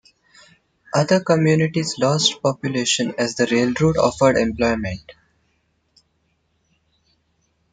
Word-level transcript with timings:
Other 0.95 1.19
communities 1.19 1.99
lost 1.99 2.41
population 2.41 3.13
as 3.19 3.35
the 3.35 3.45
railroad 3.51 3.97
offered 3.97 4.35
employment. 4.35 5.11